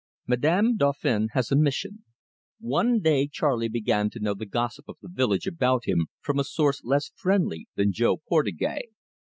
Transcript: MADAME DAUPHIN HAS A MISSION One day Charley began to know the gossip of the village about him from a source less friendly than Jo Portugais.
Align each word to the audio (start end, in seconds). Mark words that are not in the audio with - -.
MADAME 0.25 0.77
DAUPHIN 0.77 1.27
HAS 1.33 1.51
A 1.51 1.55
MISSION 1.55 2.03
One 2.59 3.01
day 3.01 3.27
Charley 3.31 3.67
began 3.67 4.09
to 4.09 4.19
know 4.19 4.33
the 4.33 4.47
gossip 4.47 4.85
of 4.89 4.97
the 4.99 5.07
village 5.11 5.45
about 5.45 5.85
him 5.85 6.07
from 6.21 6.39
a 6.39 6.43
source 6.43 6.83
less 6.83 7.11
friendly 7.15 7.67
than 7.75 7.91
Jo 7.93 8.17
Portugais. 8.17 8.89